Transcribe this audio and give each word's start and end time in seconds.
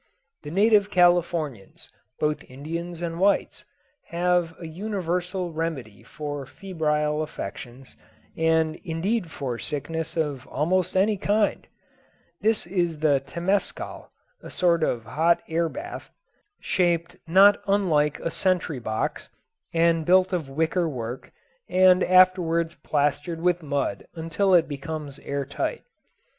The 0.41 0.49
native 0.49 0.89
Californians, 0.89 1.91
both 2.19 2.43
Indians 2.49 3.03
and 3.03 3.19
whites, 3.19 3.65
have 4.05 4.57
an 4.57 4.73
universal 4.73 5.53
remedy 5.53 6.01
for 6.01 6.47
febrile 6.47 7.21
affections, 7.21 7.95
and 8.35 8.77
indeed 8.77 9.29
for 9.29 9.59
sickness 9.59 10.17
of 10.17 10.47
almost 10.47 10.97
any 10.97 11.17
kind; 11.17 11.67
this 12.41 12.65
is 12.65 12.97
the 12.97 13.19
temascal, 13.27 14.09
a 14.41 14.49
sort 14.49 14.81
of 14.81 15.05
hot 15.05 15.43
air 15.47 15.69
bath, 15.69 16.09
shaped 16.59 17.17
not 17.27 17.61
unlike 17.67 18.19
a 18.21 18.31
sentry 18.31 18.79
box, 18.79 19.29
and 19.71 20.03
built 20.03 20.33
of 20.33 20.49
wicker 20.49 20.89
work, 20.89 21.31
and 21.69 22.03
afterwards 22.03 22.73
plastered 22.73 23.39
with 23.39 23.61
mud 23.61 24.07
until 24.15 24.55
it 24.55 24.67
becomes 24.67 25.19
air 25.19 25.45
tight. 25.45 25.83